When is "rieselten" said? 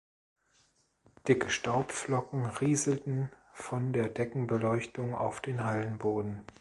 2.47-3.29